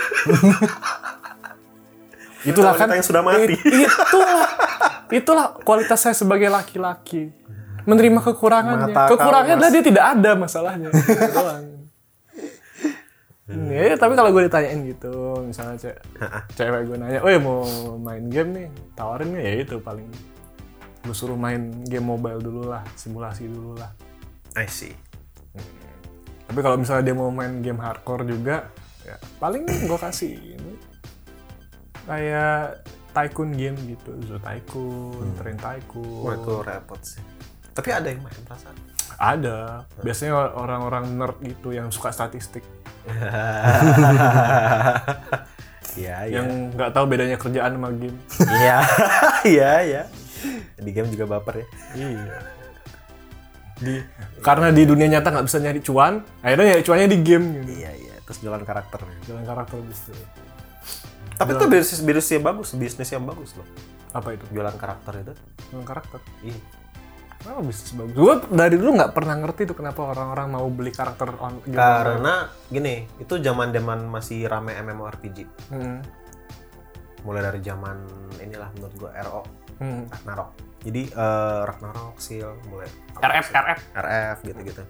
[2.45, 3.57] itulah kan yang sudah mati.
[3.57, 4.47] It- itulah
[5.09, 7.33] itulah kualitas saya sebagai laki-laki
[7.89, 8.93] menerima kekurangannya.
[8.93, 10.89] Mata Kekurangannya adalah dia tidak ada masalahnya.
[10.93, 11.65] Itu doang.
[13.49, 15.97] Ya, tapi kalau gue ditanyain gitu, misalnya ce
[16.53, 17.65] cewek gue nanya, oh mau
[17.97, 20.05] main game nih, tawarin nih ya itu paling
[21.01, 23.89] gue suruh main game mobile dulu lah, simulasi dulu lah.
[24.59, 24.95] I see.
[26.51, 28.67] Tapi kalau misalnya dia mau main game hardcore juga,
[29.07, 30.75] ya paling gue kasih ini
[32.09, 32.83] kayak
[33.15, 36.25] tycoon game gitu, Zoo Tycoon, Train Tycoon.
[36.25, 37.23] Wah, itu repot sih.
[37.77, 38.75] Tapi ada yang main perasaan.
[39.19, 39.87] Ada.
[40.03, 42.67] Biasanya orang-orang nerd gitu yang suka statistik.
[45.99, 46.31] Iya.
[46.31, 48.15] yang nggak tahu bedanya kerjaan sama game.
[48.39, 48.79] Iya,
[49.57, 50.03] iya, iya.
[50.79, 51.67] Di game juga baper ya.
[51.99, 52.39] iya.
[53.79, 54.03] Di,
[54.43, 57.73] karena di dunia nyata nggak bisa nyari cuan, akhirnya nyari cuannya di game gitu.
[57.79, 58.15] Iya, iya.
[58.27, 59.01] Terus jualan karakter.
[59.25, 60.13] Jalan karakter gitu.
[61.39, 63.67] Tapi itu bisnis bisnis yang bagus, bisnis yang bagus loh.
[64.11, 64.45] Apa itu?
[64.51, 65.33] Jualan karakter itu.
[65.71, 66.19] Jalan karakter.
[66.43, 66.59] Iya.
[67.39, 68.15] Kenapa bisnis bagus?
[68.19, 71.63] Gue dari dulu nggak pernah ngerti tuh kenapa orang-orang mau beli karakter on.
[71.71, 75.39] Karena gini, itu zaman-zaman masih rame MMORPG.
[75.71, 76.03] Hmm.
[77.23, 77.97] Mulai dari zaman
[78.43, 79.43] inilah menurut gua RO,
[79.79, 80.11] Hmm.
[80.11, 80.51] Ragnarok.
[80.79, 82.87] Jadi eh, Ragnarok, Seal, mulai
[83.19, 83.81] RF, RF.
[83.95, 84.83] RF gitu-gitu.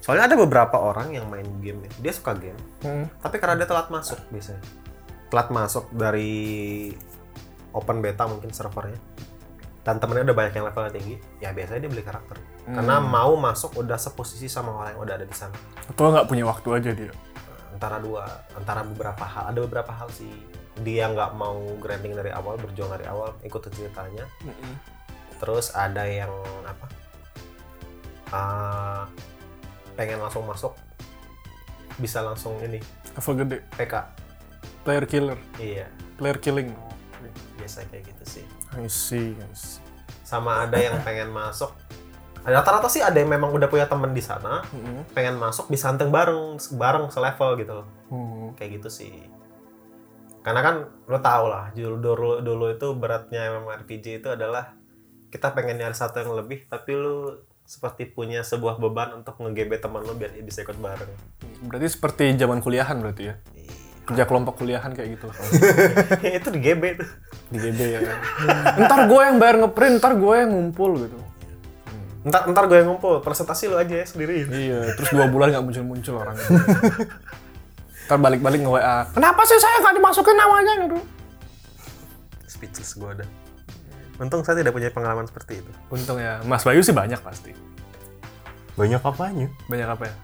[0.00, 1.90] Soalnya ada beberapa orang yang main game ya.
[2.00, 3.04] Dia suka game, Hmm.
[3.20, 4.62] tapi karena dia telat masuk biasanya.
[5.28, 6.88] Telat masuk dari
[7.72, 8.96] open beta mungkin servernya.
[9.84, 12.36] Dan temennya udah banyak yang levelnya tinggi, ya biasanya dia beli karakter.
[12.68, 15.56] Karena mau masuk udah seposisi sama orang yang udah ada di sana.
[15.88, 17.12] Atau nggak punya waktu aja dia.
[17.72, 19.56] Antara dua, antara beberapa hal.
[19.56, 20.28] Ada beberapa hal sih.
[20.78, 24.28] Dia nggak mau grinding dari awal, berjuang dari awal, ikutin ceritanya.
[25.38, 26.30] Terus ada yang
[26.62, 26.86] apa?
[28.28, 29.02] ah,
[29.94, 30.76] pengen langsung masuk,
[31.96, 32.76] bisa langsung ini
[33.16, 33.58] Level gede.
[33.74, 33.94] PK.
[34.84, 35.38] Player killer.
[35.58, 36.70] Iya, Player killing.
[37.58, 38.44] biasa kayak gitu sih.
[38.78, 39.82] I see, I see.
[40.22, 41.74] Sama ada yang pengen masuk.
[42.46, 45.02] Rata-rata sih ada yang memang udah punya temen di sana, Hmm.
[45.10, 47.86] pengen masuk bisa hunting bareng, bareng selevel gitu loh.
[48.08, 48.54] Hmm.
[48.54, 49.12] Kayak gitu sih.
[50.40, 50.76] Karena kan
[51.10, 54.77] lo tau lah, dulu, dulu, dulu itu beratnya MMORPG itu adalah
[55.28, 57.36] kita pengen nyari satu yang lebih, tapi lu
[57.68, 61.12] seperti punya sebuah beban untuk nge-GB teman lo biar dia bisa ikut bareng.
[61.68, 63.34] Berarti seperti zaman kuliahan berarti ya?
[64.08, 65.28] Kerja kelompok kuliahan kayak gitu.
[66.40, 67.08] itu di GB tuh.
[67.52, 68.00] Di GB ya.
[68.88, 71.18] ntar gue yang bayar ngeprint, ntar gue yang ngumpul gitu.
[72.24, 74.48] Ntar, ntar gue yang ngumpul, presentasi lo aja ya sendiri.
[74.48, 76.48] Iya, terus dua bulan nggak muncul-muncul orangnya.
[78.08, 78.98] Ntar balik-balik nge WA.
[79.12, 80.98] Kenapa sih saya nggak dimasukin namanya gitu?
[82.48, 83.28] Speechless gue ada.
[84.18, 85.70] Untung saya tidak punya pengalaman seperti itu.
[85.94, 87.54] Untung ya, Mas Bayu sih banyak pasti.
[88.74, 89.46] Banyak apanya?
[89.70, 90.14] Banyak apa ya?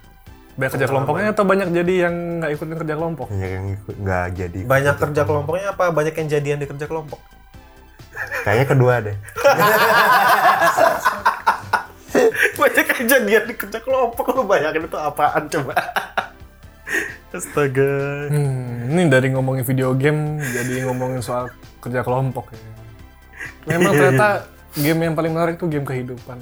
[0.55, 3.27] Banyak kerja kelompoknya atau banyak jadi yang nggak ikutin kerja kelompok?
[3.31, 4.61] Banyak yang ikut nggak jadi.
[4.67, 5.85] Banyak kerja kelompoknya apa?
[5.91, 7.19] Banyak yang jadian di kerja kelompok?
[8.47, 9.17] Kayaknya kedua deh.
[12.61, 14.25] banyak yang jadian di kerja kelompok.
[14.35, 15.75] Lu bayangin itu apaan coba?
[17.35, 18.31] Astaga.
[18.31, 21.51] Hmm, ini dari ngomongin video game jadi ngomongin soal
[21.83, 22.63] kerja kelompok ya.
[23.65, 24.29] Memang ternyata
[24.75, 26.39] game yang paling menarik tuh game kehidupan.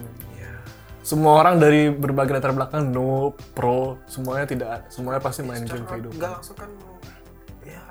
[1.03, 6.15] Semua orang dari berbagai latar belakang, no, pro, semuanya tidak, semuanya pasti main game kehidupan.
[6.15, 6.71] Enggak langsung kan
[7.67, 7.83] ya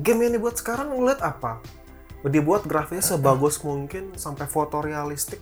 [0.00, 1.60] game yang dibuat sekarang ngeliat apa?
[2.24, 5.40] Dibuat grafiknya sebagus mungkin sampai foto realistik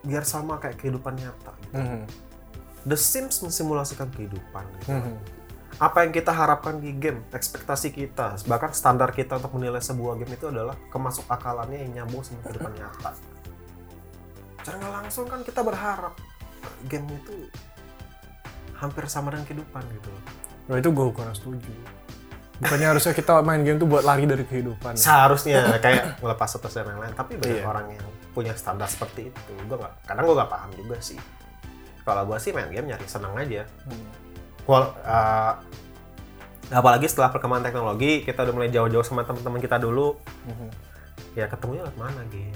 [0.00, 1.52] biar sama kayak kehidupan nyata.
[1.68, 1.76] gitu.
[1.76, 2.00] Mhm.
[2.88, 4.64] The Sims mensimulasikan kehidupan.
[4.80, 4.96] gitu.
[4.96, 5.14] Mhm.
[5.78, 10.34] Apa yang kita harapkan di game, ekspektasi kita, bahkan standar kita untuk menilai sebuah game
[10.34, 13.14] itu adalah kemasuk akalannya yang nyambung sama kehidupan nyata.
[14.58, 16.18] Secara nggak langsung kan kita berharap
[16.84, 17.46] game itu
[18.74, 20.10] hampir sama dengan kehidupan gitu.
[20.66, 21.70] Nah itu gue kurang setuju.
[22.58, 24.98] Bukannya harusnya kita main game tuh buat lari dari kehidupan.
[24.98, 27.64] seharusnya kayak ngelepas stres dan lain-lain tapi banyak Iya.
[27.64, 31.18] orang yang punya standar seperti itu gue nggak kadang gue nggak paham juga sih
[32.02, 34.10] kalau gue sih main game nyari senang aja Hmm.
[34.68, 35.52] Wal- uh,
[36.68, 40.68] apalagi setelah perkembangan teknologi kita udah mulai jauh-jauh sama teman-teman kita dulu Mhm.
[41.34, 42.52] ya ketemunya lewat mana game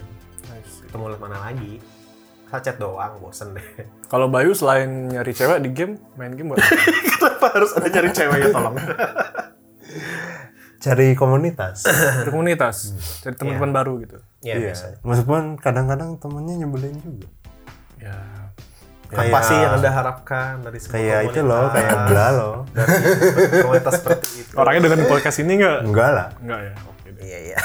[0.83, 1.81] ketemu lewat mana lagi
[2.55, 3.65] chat doang bosen deh
[4.13, 6.69] Kalau Bayu selain nyari cewek di game, main game buat apa?
[7.17, 8.77] kenapa harus ada nyari cewek ya tolong
[10.83, 11.87] Cari komunitas.
[11.87, 12.77] Cari komunitas,
[13.23, 14.19] cari teman-teman baru gitu.
[14.43, 14.75] ya Iya.
[14.75, 17.29] biasa Meskipun kadang-kadang temennya nyebelin juga.
[17.97, 18.51] Ya.
[19.13, 21.75] Apa Kayak- sih yang anda harapkan dari sebuah Kayak itu loh, komunitas?
[21.77, 22.55] kayak bla loh.
[22.75, 25.79] dari komunitas seperti itu Orangnya dengan podcast ini nggak?
[25.85, 26.27] Enggak lah.
[26.41, 26.73] Nggak ya.
[26.89, 27.23] Oke deh.
[27.23, 27.59] iya iya.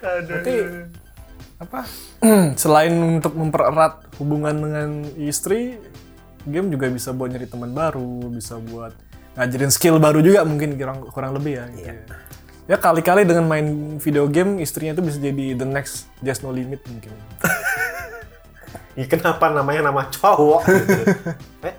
[0.00, 0.54] Berarti
[1.60, 1.80] apa?
[2.62, 4.88] Selain untuk mempererat hubungan dengan
[5.18, 5.76] istri,
[6.46, 8.94] game juga bisa buat nyari teman baru, bisa buat
[9.34, 11.64] ngajarin skill baru juga mungkin kurang kurang lebih ya.
[11.68, 11.94] Gitu ya.
[12.66, 13.66] Ya kali-kali dengan main
[13.98, 17.10] video game istrinya itu bisa jadi the next just no limit mungkin.
[19.00, 20.92] Ya, kenapa namanya nama cowok gitu?
[21.68, 21.74] eh,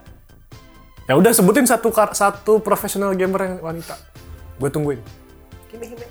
[1.05, 3.93] Ya udah sebutin satu kar- satu profesional gamer yang wanita.
[4.57, 4.97] Gue tungguin.
[5.69, 6.07] Kimi Hime.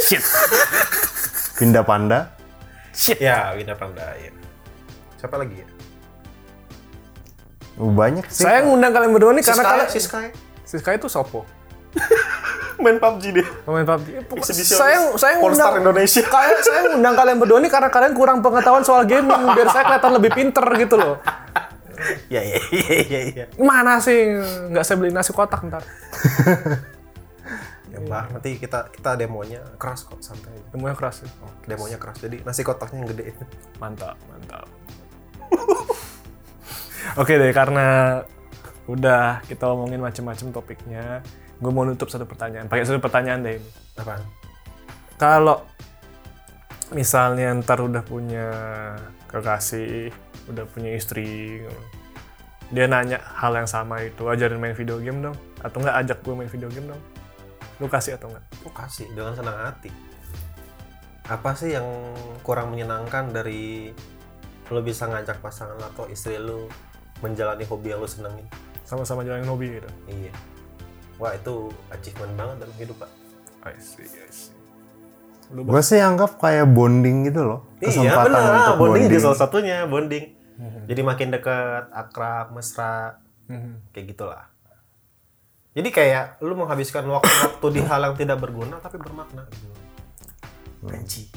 [0.00, 0.24] Shit.
[1.60, 2.32] Pindah panda.
[2.96, 3.20] Shit.
[3.20, 4.32] Ya, Winda Panda ya.
[5.20, 5.68] Siapa lagi ya?
[7.76, 8.48] Oh, Banyak sih.
[8.48, 10.18] Saya ngundang kalian berdua nih karena Siska, kalian Siska.
[10.64, 11.44] Siska itu sopo.
[12.76, 13.46] Main PUBG dia.
[13.64, 14.08] Pemain PUBG.
[14.36, 16.22] Exhibition Saya saya ngundang Indonesia.
[16.34, 20.12] Kayak saya ngundang kalian berdua nih karena kalian kurang pengetahuan soal gaming biar saya kelihatan
[20.20, 21.16] lebih pinter gitu loh.
[22.28, 23.20] Iya iya iya iya.
[23.32, 23.44] iya.
[23.56, 24.36] Mana sih
[24.72, 25.82] nggak saya beli nasi kotak ntar.
[27.96, 30.52] Ya Mbak, nanti kita kita demonya keras kok santai.
[30.68, 31.30] Semuanya keras sih.
[31.64, 32.20] Demonya keras.
[32.20, 33.32] Jadi nasi kotaknya yang gede.
[33.80, 34.68] Mantap, mantap.
[37.20, 38.20] Oke deh, karena
[38.84, 41.24] udah kita omongin macam-macam topiknya,
[41.56, 42.68] gue mau nutup satu pertanyaan.
[42.68, 43.70] Pakai satu pertanyaan deh ini.
[43.96, 44.22] Apaan?
[45.16, 45.64] Kalau
[46.92, 48.48] misalnya ntar udah punya
[49.32, 50.12] kekasih,
[50.52, 51.64] udah punya istri,
[52.70, 56.34] dia nanya hal yang sama itu, ajarin main video game dong, atau enggak ajak gue
[56.36, 57.02] main video game dong?
[57.80, 58.44] Lu kasih atau enggak?
[58.62, 59.90] Aku kasih dengan senang hati.
[61.26, 61.86] Apa sih yang
[62.46, 63.90] kurang menyenangkan dari
[64.70, 66.70] lo bisa ngajak pasangan atau istri lo
[67.18, 68.46] menjalani hobi yang lo senengin?
[68.86, 69.90] Sama-sama jalanin hobi gitu.
[70.06, 70.34] Iya.
[71.16, 71.54] Wah itu
[71.88, 73.10] achievement banget dalam hidup pak.
[73.64, 74.52] I see, I see.
[75.48, 77.60] Gue sih anggap kayak bonding gitu loh.
[77.78, 78.42] Iya Kesempatan benar.
[78.42, 79.04] untuk Bonding bonding.
[79.08, 80.24] juga salah satunya bonding.
[80.86, 83.92] Jadi makin dekat, akrab, mesra, Mhm.
[83.92, 84.44] kayak gitulah.
[85.70, 89.44] Jadi kayak lu menghabiskan waktu-waktu di hal yang tidak berguna tapi bermakna.
[89.46, 89.68] Gitu.
[90.86, 91.28] Anjir.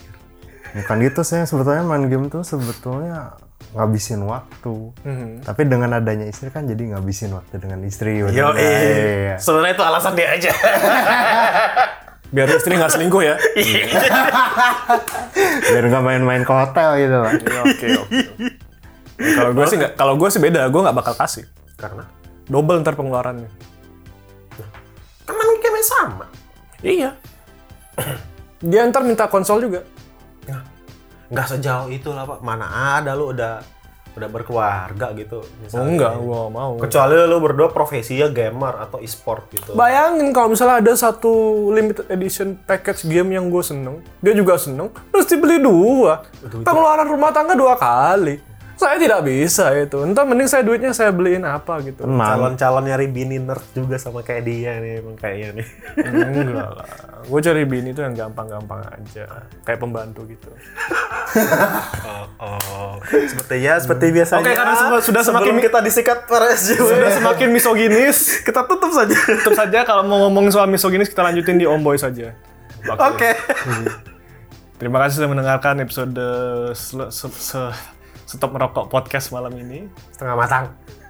[0.71, 3.35] Bukan gitu saya sebetulnya main game tuh sebetulnya
[3.69, 4.73] ngabisin waktu.
[5.05, 5.45] Mhm.
[5.45, 8.17] Tapi dengan adanya istri kan jadi ngabisin waktu dengan istri.
[8.17, 8.57] Yo, bener nggak?
[8.57, 9.35] Iya.
[9.37, 10.51] Sebenarnya itu alasan dia aja.
[12.33, 13.35] Biar istri nggak selingkuh ya.
[15.73, 17.33] Biar nggak main-main ke hotel gitu lah.
[17.33, 18.19] Iya, Oke, oke.
[19.19, 21.45] Kalau gue sih nggak, kalau gue sih beda, gue nggak bakal kasih.
[21.77, 22.05] Karena
[22.49, 23.49] Double ntar pengeluarannya.
[25.21, 26.25] kan main game sama.
[26.81, 27.13] Iya.
[28.69, 29.85] Dia ntar minta konsol juga.
[31.29, 32.41] Nggak sejauh itu lah pak.
[32.41, 33.61] Mana ada lu udah
[34.19, 35.39] udah berkeluarga gitu.
[35.39, 35.87] Oh misalnya.
[35.87, 36.71] enggak, gue nggak mau.
[36.81, 39.71] Kecuali lu berdua profesinya gamer atau e-sport gitu.
[39.77, 41.31] Bayangin kalau misalnya ada satu
[41.71, 46.25] limited edition package game yang gue seneng, dia juga seneng, terus dibeli dua.
[46.43, 48.41] Pengeluaran rumah tangga dua kali.
[48.79, 49.99] Saya tidak bisa itu.
[49.99, 52.07] Entah mending saya duitnya saya beliin apa gitu.
[52.07, 55.67] Calon-calon nyari bini nerd juga sama kayak dia nih, emang kayaknya nih.
[55.99, 56.87] Enggak lah.
[57.21, 59.43] Gue cari bini tuh yang gampang-gampang aja.
[59.61, 60.47] Kayak pembantu gitu.
[62.07, 62.91] oh, oh.
[63.03, 64.41] Seperti ya, seperti biasanya.
[64.41, 66.79] Oke, karena semua- sudah Sebelum semakin- kita disikat para SJW.
[66.79, 69.11] Sudah semakin misoginis, kita tutup saja.
[69.11, 72.31] tutup saja kalau mau ngomong soal misoginis kita lanjutin di Omboy saja.
[72.87, 73.35] Oke.
[74.79, 76.15] Terima kasih sudah mendengarkan episode
[76.71, 77.98] sel- se- se-
[78.29, 79.89] Stop Merokok Podcast malam ini.
[80.13, 80.69] Setengah matang.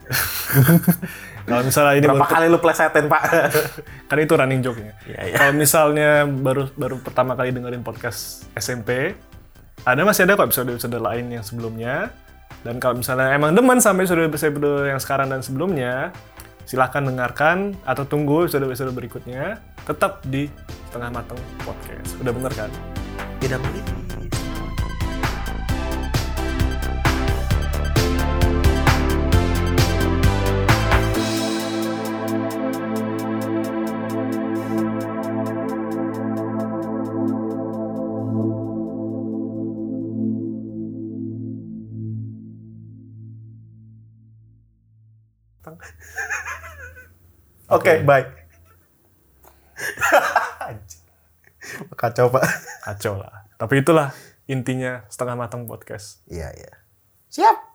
[1.49, 3.23] Kalau misalnya ini Berapa baru, kali lu plesetin, Pak?
[4.09, 4.93] kan itu running joke-nya.
[5.03, 5.35] Iya, iya.
[5.35, 9.17] Kalau misalnya baru baru pertama kali dengerin podcast SMP,
[9.83, 12.07] ada masih ada kok episode-episode lain yang sebelumnya.
[12.63, 16.15] Dan kalau misalnya emang demen sampai episode-episode yang sekarang dan sebelumnya,
[16.63, 19.59] silahkan dengarkan atau tunggu episode-episode berikutnya.
[19.83, 20.47] Tetap di
[20.87, 22.15] Setengah Matang Podcast.
[22.23, 22.71] Udah bener kan?
[23.43, 23.98] Tidak menipis.
[47.69, 48.25] Oke, bye.
[50.65, 51.05] Anjing.
[51.99, 52.43] Kacau, Pak.
[52.81, 53.45] Kacau lah.
[53.61, 54.09] Tapi itulah
[54.49, 56.25] intinya Setengah Matang Podcast.
[56.25, 56.73] Iya, iya.
[57.29, 57.68] Siap.